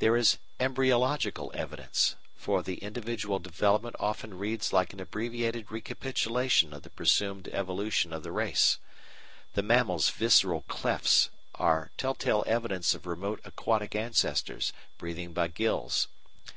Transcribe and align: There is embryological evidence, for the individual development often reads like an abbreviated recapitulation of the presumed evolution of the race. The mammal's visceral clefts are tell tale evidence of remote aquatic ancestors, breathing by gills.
There 0.00 0.16
is 0.16 0.38
embryological 0.58 1.52
evidence, 1.54 2.16
for 2.34 2.60
the 2.60 2.78
individual 2.78 3.38
development 3.38 3.94
often 4.00 4.36
reads 4.36 4.72
like 4.72 4.92
an 4.92 4.98
abbreviated 4.98 5.70
recapitulation 5.70 6.72
of 6.74 6.82
the 6.82 6.90
presumed 6.90 7.46
evolution 7.46 8.12
of 8.12 8.24
the 8.24 8.32
race. 8.32 8.78
The 9.52 9.62
mammal's 9.62 10.10
visceral 10.10 10.62
clefts 10.62 11.30
are 11.54 11.92
tell 11.96 12.16
tale 12.16 12.42
evidence 12.48 12.94
of 12.96 13.06
remote 13.06 13.40
aquatic 13.44 13.94
ancestors, 13.94 14.72
breathing 14.98 15.32
by 15.32 15.46
gills. 15.46 16.08